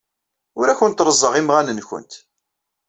[0.59, 2.13] Ur awent-reẓẓaɣ imɣan-nwent.